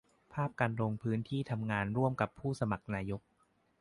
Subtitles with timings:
[0.33, 3.21] ภาพการลงพื้นที่ทำงานร่วมกับผู้สมัครนายก